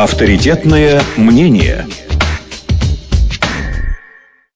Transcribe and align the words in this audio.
Авторитетное 0.00 1.02
мнение. 1.16 1.84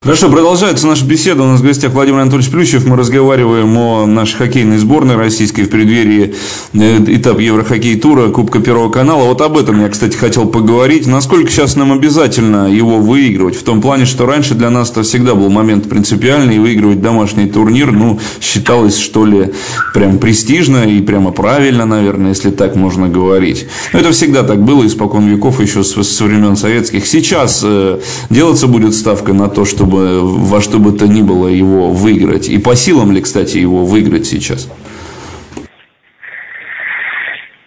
Хорошо, 0.02 0.28
продолжается 0.30 0.88
наша 0.88 1.04
беседа. 1.04 1.44
У 1.44 1.46
нас 1.46 1.60
в 1.60 1.62
гостях 1.62 1.92
Владимир 1.92 2.18
Анатольевич 2.18 2.50
Плющев. 2.50 2.84
Мы 2.86 2.96
разговариваем 2.96 3.76
о 3.76 4.04
нашей 4.04 4.34
хоккейной 4.34 4.78
сборной 4.78 5.14
российской 5.14 5.62
в 5.62 5.70
преддверии 5.70 6.34
э, 6.72 7.04
этап 7.06 7.38
Еврохоккей 7.38 8.00
тура 8.00 8.28
Кубка 8.30 8.58
Первого 8.58 8.90
канала. 8.90 9.26
Вот 9.26 9.40
об 9.40 9.56
этом 9.56 9.80
я, 9.80 9.88
кстати, 9.88 10.16
хотел 10.16 10.46
поговорить. 10.46 11.06
Насколько 11.06 11.52
сейчас 11.52 11.76
нам 11.76 11.92
обязательно 11.92 12.68
его 12.68 12.98
выигрывать? 12.98 13.54
В 13.54 13.62
том 13.62 13.80
плане, 13.80 14.04
что 14.04 14.26
раньше 14.26 14.56
для 14.56 14.70
нас 14.70 14.90
это 14.90 15.04
всегда 15.04 15.36
был 15.36 15.50
момент 15.50 15.88
принципиальный. 15.88 16.58
Выигрывать 16.58 17.00
домашний 17.00 17.46
турнир, 17.46 17.92
ну, 17.92 18.18
считалось, 18.40 18.98
что 18.98 19.24
ли, 19.24 19.52
прям 19.94 20.18
престижно 20.18 20.78
и 20.78 21.00
прямо 21.00 21.30
правильно, 21.30 21.86
наверное, 21.86 22.30
если 22.30 22.50
так 22.50 22.74
можно 22.74 23.08
говорить. 23.08 23.66
Но 23.92 24.00
это 24.00 24.10
всегда 24.10 24.42
так 24.42 24.64
было, 24.64 24.84
испокон 24.84 25.28
веков, 25.28 25.60
еще 25.60 25.84
со 25.84 26.24
времен 26.24 26.56
советских. 26.56 27.06
Сейчас 27.06 27.60
э, 27.62 28.00
делаться 28.30 28.66
будет 28.66 28.96
ставка 28.96 29.32
на 29.32 29.48
то, 29.48 29.64
чтобы 29.64 29.91
чтобы 29.92 30.20
во 30.22 30.60
что 30.60 30.78
бы 30.78 30.92
то 30.92 31.06
ни 31.06 31.22
было 31.22 31.48
его 31.48 31.90
выиграть? 31.90 32.48
И 32.48 32.58
по 32.58 32.74
силам 32.74 33.12
ли, 33.12 33.20
кстати, 33.20 33.58
его 33.58 33.84
выиграть 33.84 34.26
сейчас? 34.26 34.70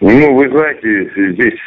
Ну, 0.00 0.34
вы 0.34 0.48
знаете, 0.50 1.10
здесь 1.32 1.58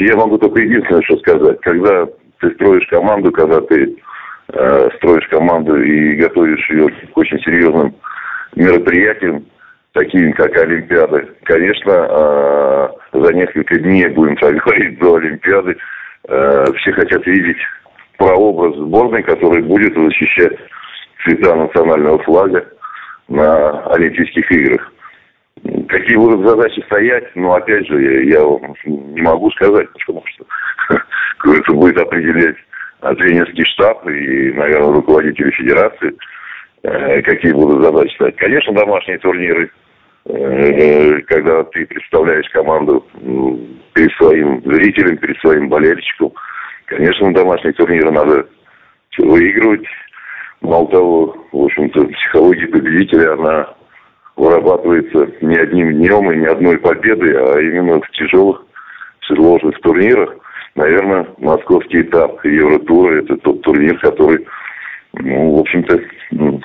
я 0.00 0.16
могу 0.16 0.38
только 0.38 0.60
единственное, 0.60 1.02
что 1.02 1.16
сказать. 1.18 1.60
Когда 1.62 2.06
ты 2.40 2.50
строишь 2.54 2.86
команду, 2.88 3.32
когда 3.32 3.60
ты 3.62 3.96
э, 4.52 4.88
строишь 4.96 5.26
команду 5.28 5.82
и 5.82 6.16
готовишь 6.16 6.68
ее 6.70 6.88
к 6.88 7.16
очень 7.16 7.38
серьезным 7.40 7.94
мероприятиям, 8.54 9.46
таким 9.92 10.32
как 10.34 10.54
Олимпиады, 10.58 11.26
конечно, 11.44 11.90
э, 11.90 12.88
за 13.14 13.32
несколько 13.32 13.78
дней, 13.78 14.08
будем 14.08 14.36
так 14.36 14.54
говорить, 14.64 14.98
до 14.98 15.16
Олимпиады, 15.16 15.76
э, 16.28 16.64
все 16.76 16.92
хотят 16.92 17.26
видеть 17.26 17.58
прообраз 18.16 18.76
сборной, 18.76 19.22
который 19.22 19.62
будет 19.62 19.94
защищать 19.94 20.56
цвета 21.22 21.54
национального 21.54 22.18
флага 22.22 22.66
на 23.28 23.82
Олимпийских 23.86 24.50
играх. 24.50 24.92
Какие 25.88 26.16
будут 26.16 26.46
задачи 26.46 26.80
стоять, 26.86 27.24
ну, 27.34 27.52
опять 27.52 27.86
же, 27.86 28.00
я, 28.02 28.38
я 28.38 28.60
не 28.84 29.22
могу 29.22 29.50
сказать, 29.52 29.88
потому 29.92 30.22
что 30.26 30.44
это 31.52 31.72
будет 31.72 31.98
определять 31.98 32.56
тренерский 33.00 33.64
штаб 33.66 34.06
и, 34.06 34.52
наверное, 34.52 34.92
руководители 34.92 35.50
федерации, 35.52 36.14
э, 36.82 37.22
какие 37.22 37.52
будут 37.52 37.82
задачи 37.82 38.14
стоять. 38.14 38.36
Конечно, 38.36 38.74
домашние 38.74 39.18
турниры, 39.18 39.70
э, 40.26 41.20
когда 41.22 41.64
ты 41.64 41.86
представляешь 41.86 42.48
команду 42.50 43.04
перед 43.94 44.12
своим 44.12 44.62
зрителем, 44.62 45.16
перед 45.16 45.38
своим 45.38 45.68
болельщиком– 45.68 46.32
Конечно, 46.86 47.34
домашние 47.34 47.72
турниры 47.74 48.10
надо 48.12 48.46
выигрывать. 49.18 49.86
Мало 50.60 50.88
того, 50.88 51.36
в 51.52 51.64
общем-то, 51.64 52.06
психология 52.06 52.68
победителя, 52.68 53.32
она 53.34 53.74
вырабатывается 54.36 55.28
не 55.40 55.56
одним 55.56 55.94
днем 55.94 56.30
и 56.30 56.36
не 56.36 56.46
одной 56.46 56.78
победой, 56.78 57.34
а 57.36 57.60
именно 57.60 58.00
в 58.00 58.10
тяжелых, 58.10 58.64
сложных 59.22 59.78
турнирах. 59.80 60.36
Наверное, 60.76 61.26
московский 61.38 62.02
этап 62.02 62.44
Евротура– 62.44 63.18
это 63.22 63.36
тот 63.38 63.62
турнир, 63.62 63.98
который, 63.98 64.46
ну, 65.14 65.56
в 65.56 65.60
общем-то, 65.60 66.00
ну, 66.30 66.60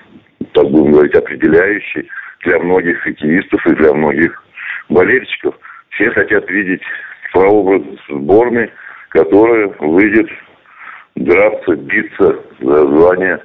так 0.54 0.70
будем 0.70 0.92
говорить, 0.92 1.16
определяющий 1.16 2.08
для 2.44 2.60
многих 2.60 3.00
хоккеистов 3.00 3.66
и 3.66 3.76
для 3.76 3.94
многих 3.94 4.44
болельщиков. 4.90 5.56
Все 5.92 6.12
хотят 6.12 6.48
видеть 6.50 6.82
прообраз 7.34 7.82
сборной– 8.08 8.70
которая 9.12 9.68
выйдет 9.80 10.30
драться, 11.16 11.76
биться 11.76 12.40
за 12.60 12.88
звание 12.88 13.40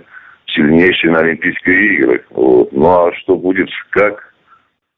сильнейшей 0.47 1.11
на 1.11 1.21
Олимпийские 1.21 1.95
игры. 1.97 2.25
Вот. 2.31 2.73
Ну 2.73 2.87
а 2.87 3.13
что 3.15 3.37
будет, 3.37 3.69
как, 3.91 4.33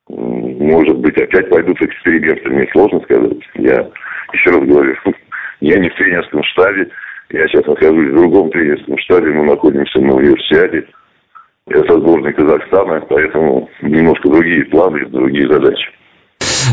может 0.08 0.98
быть, 0.98 1.16
опять 1.16 1.48
пойдут 1.48 1.80
эксперименты, 1.80 2.48
мне 2.50 2.68
сложно 2.72 3.00
сказать. 3.00 3.38
Я 3.54 3.88
еще 4.32 4.50
раз 4.50 4.60
говорю, 4.60 4.94
я 5.60 5.78
не 5.78 5.88
в 5.88 5.94
тренерском 5.94 6.42
штабе, 6.44 6.88
я 7.30 7.48
сейчас 7.48 7.66
нахожусь 7.66 8.10
в 8.10 8.16
другом 8.16 8.50
тренерском 8.50 8.98
штабе, 8.98 9.30
мы 9.30 9.46
находимся 9.46 10.00
на 10.00 10.14
универсиаде. 10.14 10.86
Я 11.70 11.84
со 11.84 12.00
сборной 12.00 12.32
Казахстана, 12.32 13.00
поэтому 13.08 13.68
немножко 13.82 14.28
другие 14.30 14.64
планы, 14.66 15.04
другие 15.06 15.50
задачи. 15.52 15.90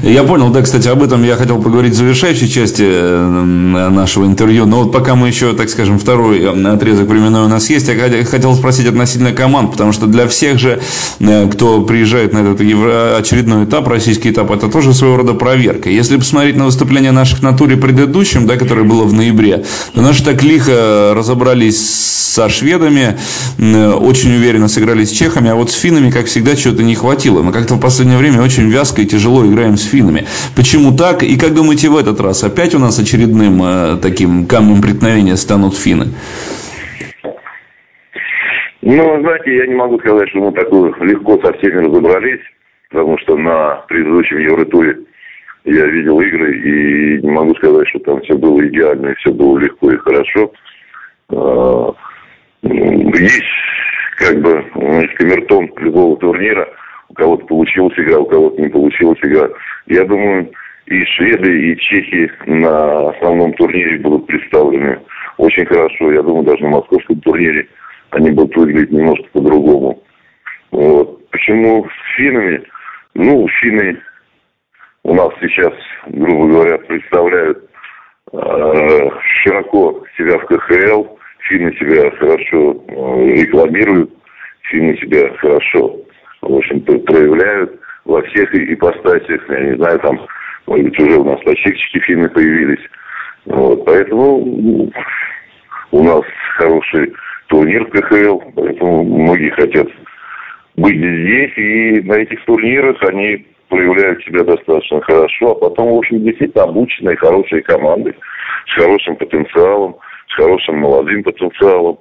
Я 0.03 0.23
понял, 0.23 0.49
да, 0.49 0.61
кстати, 0.61 0.87
об 0.87 1.01
этом 1.03 1.23
я 1.23 1.35
хотел 1.35 1.61
поговорить 1.61 1.93
в 1.93 1.97
завершающей 1.97 2.47
части 2.47 2.83
э, 2.85 3.89
нашего 3.89 4.25
интервью. 4.25 4.65
Но 4.65 4.83
вот 4.83 4.91
пока 4.91 5.15
мы 5.15 5.27
еще, 5.27 5.53
так 5.53 5.69
скажем, 5.69 5.99
второй 5.99 6.41
э, 6.41 6.67
отрезок 6.67 7.07
временной 7.07 7.45
у 7.45 7.47
нас 7.47 7.69
есть, 7.69 7.87
я 7.87 8.25
хотел 8.25 8.55
спросить 8.55 8.87
относительно 8.87 9.31
команд, 9.31 9.71
потому 9.71 9.91
что 9.91 10.07
для 10.07 10.27
всех 10.27 10.59
же, 10.59 10.81
э, 11.19 11.49
кто 11.51 11.81
приезжает 11.81 12.33
на 12.33 12.39
этот 12.39 12.61
очередной 12.61 13.65
этап, 13.65 13.87
российский 13.87 14.31
этап, 14.31 14.51
это 14.51 14.67
тоже 14.67 14.93
своего 14.93 15.17
рода 15.17 15.33
проверка. 15.33 15.89
Если 15.89 16.17
посмотреть 16.17 16.55
на 16.55 16.65
выступление 16.65 17.11
наших 17.11 17.41
на 17.41 17.53
туре 17.53 17.77
предыдущем, 17.77 18.47
да, 18.47 18.57
которое 18.57 18.83
было 18.83 19.03
в 19.03 19.13
ноябре, 19.13 19.65
то 19.93 20.01
наши 20.01 20.23
так 20.23 20.43
лихо 20.43 21.13
разобрались 21.15 22.25
со 22.35 22.49
шведами, 22.49 23.17
очень 23.57 24.35
уверенно 24.35 24.67
сыграли 24.67 25.05
с 25.05 25.11
чехами, 25.11 25.49
а 25.49 25.55
вот 25.55 25.71
с 25.71 25.75
финнами, 25.75 26.11
как 26.11 26.25
всегда, 26.25 26.55
чего-то 26.55 26.83
не 26.83 26.95
хватило. 26.95 27.41
Мы 27.41 27.53
как-то 27.53 27.75
в 27.75 27.79
последнее 27.79 28.17
время 28.17 28.41
очень 28.41 28.69
вязко 28.69 29.01
и 29.01 29.05
тяжело 29.05 29.45
играем 29.45 29.74
с 29.77 29.85
финнами. 29.85 30.25
Почему 30.55 30.95
так? 30.95 31.23
И 31.23 31.37
как 31.37 31.53
думаете 31.53 31.89
в 31.89 31.97
этот 31.97 32.19
раз? 32.19 32.43
Опять 32.43 32.75
у 32.75 32.79
нас 32.79 32.99
очередным 32.99 33.61
э, 33.63 33.97
таким 34.01 34.47
камнем 34.47 34.81
преткновения 34.81 35.35
станут 35.35 35.75
финны? 35.75 36.05
Ну, 38.81 39.21
знаете, 39.21 39.55
я 39.55 39.67
не 39.67 39.73
могу 39.73 39.99
сказать, 39.99 40.29
что 40.29 40.39
мы 40.39 40.51
так 40.51 40.71
легко 41.01 41.39
со 41.43 41.53
всеми 41.53 41.85
разобрались, 41.85 42.41
потому 42.89 43.17
что 43.19 43.35
на 43.35 43.83
предыдущем 43.87 44.37
Евротуре 44.37 44.99
я 45.63 45.85
видел 45.87 46.19
игры, 46.19 46.55
и 46.59 47.21
не 47.21 47.31
могу 47.31 47.55
сказать, 47.55 47.87
что 47.89 47.99
там 47.99 48.21
все 48.21 48.37
было 48.37 48.65
идеально, 48.67 49.09
и 49.09 49.15
все 49.15 49.31
было 49.31 49.57
легко 49.57 49.91
и 49.91 49.97
хорошо. 49.97 50.51
А, 51.29 51.93
есть 52.61 53.43
как 54.17 54.39
бы 54.39 54.63
камертон 55.17 55.71
любого 55.77 56.17
турнира– 56.17 56.67
у 57.09 57.13
кого-то 57.13 57.45
получилась 57.45 57.97
игра, 57.97 58.19
у 58.19 58.25
кого-то 58.25 58.61
не 58.61 58.67
получилась 58.67 59.19
игра. 59.21 59.49
Я 59.87 60.03
думаю, 60.05 60.51
и 60.85 61.05
шведы, 61.05 61.71
и 61.71 61.77
чехи 61.77 62.31
на 62.45 63.09
основном 63.09 63.53
турнире 63.53 63.97
будут 63.99 64.27
представлены 64.27 64.99
очень 65.37 65.65
хорошо. 65.65 66.11
Я 66.11 66.21
думаю, 66.21 66.43
даже 66.43 66.63
на 66.63 66.69
московском 66.69 67.19
турнире 67.21 67.67
они 68.11 68.31
будут 68.31 68.55
выглядеть 68.55 68.91
немножко 68.91 69.25
по-другому. 69.33 70.03
Вот. 70.71 71.29
Почему 71.29 71.85
с 71.85 72.15
финнами? 72.17 72.63
Ну, 73.13 73.47
финны 73.47 73.99
у 75.03 75.13
нас 75.13 75.29
сейчас, 75.41 75.73
грубо 76.07 76.47
говоря, 76.47 76.77
представляют 76.79 77.69
э, 78.31 79.09
широко 79.43 80.03
себя 80.17 80.37
в 80.37 80.45
КХЛ. 80.45 81.05
Финны 81.39 81.75
себя 81.75 82.11
хорошо 82.11 82.83
э, 82.87 83.41
рекламируют. 83.41 84.11
Финны 84.69 84.97
себя 84.97 85.31
хорошо 85.37 86.05
в 86.45 86.55
общем-то, 86.55 86.99
проявляют 86.99 87.79
во 88.05 88.21
всех 88.23 88.53
ипостасях. 88.53 89.49
Я 89.49 89.59
не 89.61 89.75
знаю, 89.75 89.99
там, 89.99 90.19
может 90.67 90.85
быть, 90.85 90.99
уже 90.99 91.19
у 91.19 91.23
нас 91.23 91.39
почивчики 91.43 91.99
финны 91.99 92.29
появились. 92.29 92.83
Вот, 93.45 93.85
поэтому 93.85 94.43
ну, 94.45 94.91
у 95.91 96.03
нас 96.03 96.21
хороший 96.57 97.13
турнир 97.47 97.85
КХЛ, 97.85 98.39
поэтому 98.55 99.03
многие 99.03 99.49
хотят 99.51 99.87
быть 100.77 100.97
здесь, 100.97 101.57
и 101.57 102.01
на 102.01 102.13
этих 102.13 102.43
турнирах 102.45 103.01
они 103.03 103.45
проявляют 103.69 104.23
себя 104.23 104.43
достаточно 104.43 105.01
хорошо, 105.01 105.51
а 105.51 105.55
потом, 105.55 105.93
в 105.93 105.97
общем, 105.97 106.23
действительно 106.23 106.63
обученные, 106.63 107.17
хорошие 107.17 107.61
команды 107.63 108.15
с 108.67 108.73
хорошим 108.73 109.15
потенциалом, 109.15 109.95
с 110.29 110.35
хорошим 110.35 110.79
молодым 110.79 111.23
потенциалом. 111.23 111.97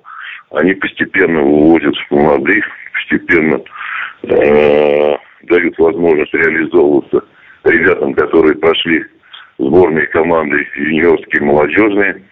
Они 0.50 0.72
постепенно 0.74 1.42
выводят 1.42 1.94
молодых, 2.10 2.64
постепенно 2.92 3.60
э, 4.22 4.63
дают 5.64 5.78
возможность 5.78 6.34
реализовываться 6.34 7.24
ребятам, 7.64 8.14
которые 8.14 8.56
прошли 8.56 9.04
сборные 9.58 10.06
команды 10.08 10.66
юниорские, 10.76 11.42
молодежные. 11.42 12.22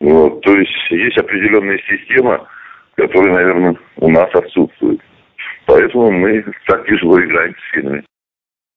Вот. 0.00 0.40
То 0.42 0.56
есть 0.56 0.72
есть 0.90 1.18
определенная 1.18 1.80
система, 1.88 2.46
которая, 2.96 3.34
наверное, 3.34 3.76
у 3.96 4.10
нас 4.10 4.28
отсутствует. 4.34 5.00
Поэтому 5.66 6.10
мы 6.12 6.44
так 6.66 6.86
тяжело 6.86 7.20
играем 7.20 7.54
с 7.54 7.74
финами. 7.74 8.04